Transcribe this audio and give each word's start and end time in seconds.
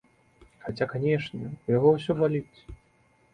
Хаця, 0.63 0.87
канечне, 0.93 1.51
у 1.67 1.75
яго 1.77 1.93
ўсё 1.97 2.17
баліць. 2.23 2.59